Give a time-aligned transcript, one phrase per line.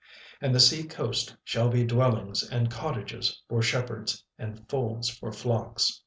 [0.01, 0.07] 36:002:006
[0.41, 5.99] And the sea coast shall be dwellings and cottages for shepherds, and folds for flocks.